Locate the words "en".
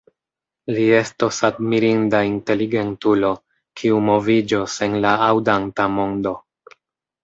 4.91-5.01